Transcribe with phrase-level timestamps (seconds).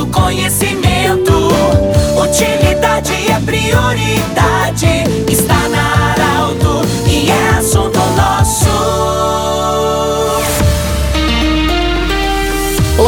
[0.00, 0.69] do conhecimento.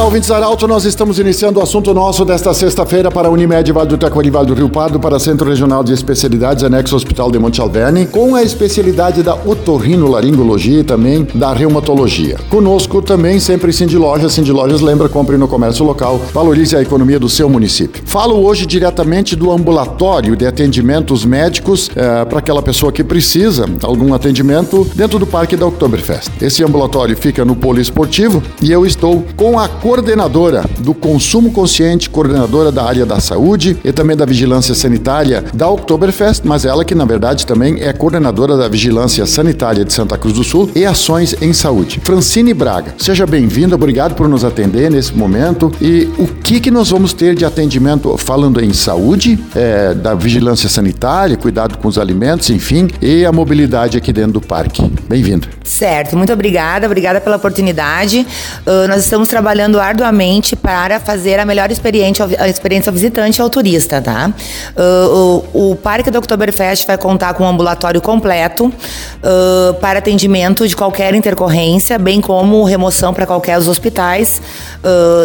[0.03, 3.89] Olá, ouvintes Arauto, nós estamos iniciando o assunto nosso desta sexta-feira para a Unimed Vale
[3.89, 7.61] do Taquari Vale do Rio Pardo, para Centro Regional de Especialidades, anexo Hospital de Monte
[7.61, 12.37] Alverne, com a especialidade da otorrinolaringologia e também da reumatologia.
[12.51, 17.20] Conosco também sempre Cindy Lojas, Cindy Lojas lembra, compre no comércio local, valorize a economia
[17.20, 18.03] do seu município.
[18.05, 24.12] Falo hoje diretamente do ambulatório de atendimentos médicos eh, para aquela pessoa que precisa algum
[24.12, 26.28] atendimento dentro do Parque da Oktoberfest.
[26.41, 32.09] Esse ambulatório fica no Polo Esportivo e eu estou com a coordenadora do consumo consciente,
[32.09, 36.95] coordenadora da área da saúde e também da vigilância sanitária da Oktoberfest, mas ela que
[36.95, 41.36] na verdade também é coordenadora da vigilância sanitária de Santa Cruz do Sul e ações
[41.42, 42.00] em saúde.
[42.02, 45.70] Francine Braga, seja bem-vinda, obrigado por nos atender nesse momento.
[45.78, 50.70] E o que que nós vamos ter de atendimento falando em saúde, é, da vigilância
[50.70, 54.91] sanitária, cuidado com os alimentos, enfim, e a mobilidade aqui dentro do parque.
[55.06, 55.48] Bem-vinda.
[55.62, 58.27] Certo, muito obrigada, obrigada pela oportunidade.
[58.67, 63.42] Uh, nós estamos trabalhando arduamente para fazer a melhor experiência, a experiência ao visitante e
[63.42, 64.33] ao turista, tá?
[64.77, 70.67] Uh, o, o Parque do Oktoberfest vai contar com um ambulatório completo uh, para atendimento
[70.67, 74.41] de qualquer intercorrência, bem como remoção para qualquer dos hospitais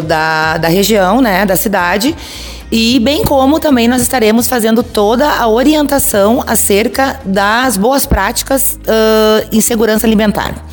[0.05, 2.15] da, da região, né, da cidade.
[2.71, 9.47] E bem como também nós estaremos fazendo toda a orientação acerca das boas práticas uh,
[9.51, 10.66] em segurança alimentar.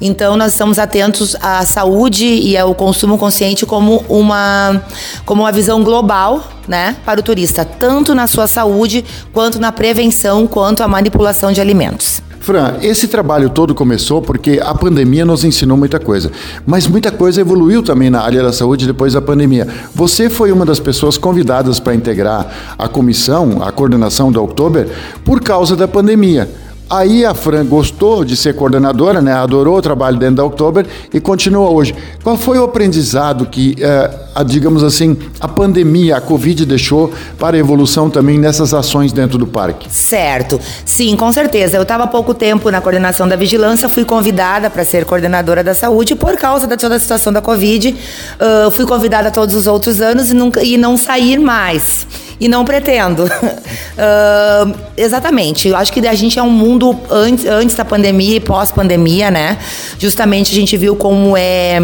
[0.00, 4.82] Então nós estamos atentos à saúde e ao consumo consciente como uma
[5.24, 10.46] como uma visão global, né, para o turista, tanto na sua saúde quanto na prevenção,
[10.46, 12.22] quanto a manipulação de alimentos.
[12.46, 16.30] Fran, esse trabalho todo começou porque a pandemia nos ensinou muita coisa,
[16.64, 19.66] mas muita coisa evoluiu também na área da saúde depois da pandemia.
[19.92, 24.88] Você foi uma das pessoas convidadas para integrar a comissão, a coordenação da Oktober,
[25.24, 26.48] por causa da pandemia.
[26.88, 29.32] Aí a Fran gostou de ser coordenadora, né?
[29.32, 31.92] adorou o trabalho dentro da Oktober e continua hoje.
[32.22, 37.56] Qual foi o aprendizado que, eh, a, digamos assim, a pandemia, a Covid deixou para
[37.56, 39.92] a evolução também nessas ações dentro do parque?
[39.92, 41.76] Certo, sim, com certeza.
[41.76, 45.74] Eu estava há pouco tempo na coordenação da vigilância, fui convidada para ser coordenadora da
[45.74, 47.96] saúde por causa da toda a situação da Covid.
[48.36, 52.06] Uh, fui convidada todos os outros anos e, nunca, e não sair mais
[52.38, 53.24] e não pretendo.
[53.24, 55.68] uh, exatamente.
[55.68, 59.58] Eu acho que a gente é um mundo antes, antes da pandemia e pós-pandemia, né?
[59.98, 61.80] Justamente a gente viu como é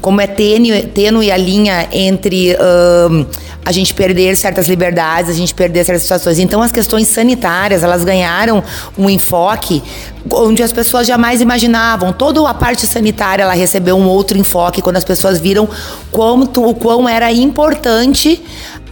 [0.00, 3.26] como é tênue, a linha entre uh,
[3.64, 6.38] a gente perder certas liberdades, a gente perder certas situações.
[6.38, 8.62] Então, as questões sanitárias, elas ganharam
[8.96, 9.82] um enfoque
[10.30, 12.12] onde as pessoas jamais imaginavam.
[12.12, 15.68] Toda a parte sanitária, ela recebeu um outro enfoque quando as pessoas viram
[16.12, 18.40] quanto, o quão era importante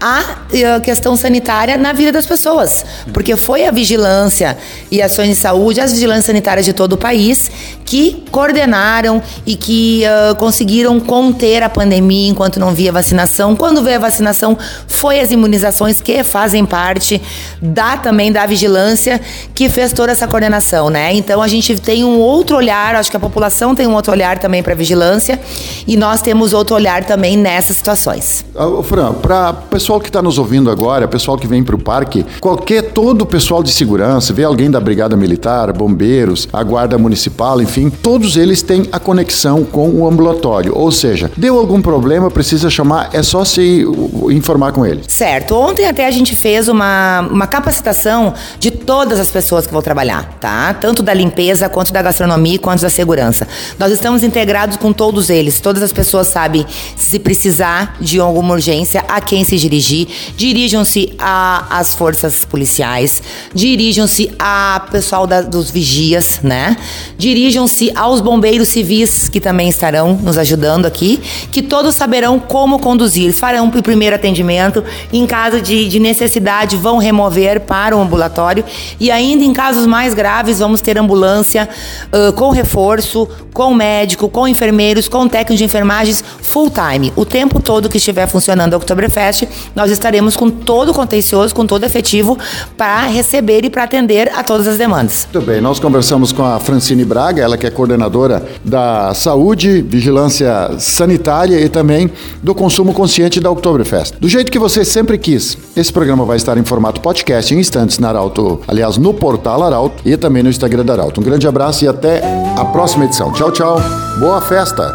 [0.04, 2.84] a questão sanitária na vida das pessoas.
[3.10, 4.54] Porque foi a vigilância
[4.90, 7.50] e ações de saúde, as vigilâncias sanitárias de todo o país,
[7.86, 13.56] que coordenaram e que uh, conseguiram conter a pandemia enquanto não via vacinação.
[13.56, 17.22] Quando veio a vacinação, foi as imunizações que fazem parte
[17.62, 19.18] da também da vigilância
[19.54, 21.14] que fez toda essa coordenação, né?
[21.14, 24.38] Então a gente tem um outro olhar, acho que a população tem um outro olhar
[24.38, 25.40] também para vigilância
[25.86, 28.44] e nós temos outro olhar também nessas situações.
[28.54, 32.24] Uh, Fran, para pessoal que está nos ouvindo agora, pessoal que vem para o parque,
[32.40, 37.60] qualquer todo o pessoal de segurança, vê alguém da Brigada Militar, bombeiros, a Guarda Municipal,
[37.60, 40.76] enfim, todos eles têm a conexão com o ambulatório.
[40.76, 43.84] Ou seja, deu algum problema, precisa chamar, é só se
[44.30, 45.02] informar com ele.
[45.06, 45.54] Certo.
[45.54, 50.36] Ontem até a gente fez uma, uma capacitação de todas as pessoas que vão trabalhar,
[50.40, 50.74] tá?
[50.74, 53.46] Tanto da limpeza, quanto da gastronomia, quanto da segurança.
[53.78, 55.60] Nós estamos integrados com todos eles.
[55.60, 56.66] Todas as pessoas sabem
[56.96, 63.22] se precisar de alguma urgência, a quem se dirigir dirigir, dirijam-se às forças policiais,
[63.54, 66.76] dirijam-se a pessoal da, dos vigias, né?
[67.18, 71.20] Dirijam-se aos bombeiros civis que também estarão nos ajudando aqui,
[71.50, 74.82] que todos saberão como conduzir, farão o primeiro atendimento,
[75.12, 78.64] em caso de, de necessidade vão remover para o ambulatório.
[78.98, 81.68] E ainda em casos mais graves vamos ter ambulância
[82.12, 87.60] uh, com reforço, com médico, com enfermeiros, com técnico de enfermagens full time, o tempo
[87.60, 89.44] todo que estiver funcionando a Oktoberfest
[89.74, 92.38] nós estaremos com todo o contencioso, com todo efetivo
[92.76, 95.28] para receber e para atender a todas as demandas.
[95.32, 100.70] Muito bem, nós conversamos com a Francine Braga, ela que é coordenadora da saúde, vigilância
[100.78, 102.10] sanitária e também
[102.42, 104.14] do consumo consciente da Oktoberfest.
[104.20, 107.98] Do jeito que você sempre quis, esse programa vai estar em formato podcast em instantes
[107.98, 111.20] na Arauto, aliás, no portal Arauto e também no Instagram da Arauto.
[111.20, 112.22] Um grande abraço e até
[112.56, 113.32] a próxima edição.
[113.32, 113.80] Tchau, tchau.
[114.18, 114.94] Boa festa!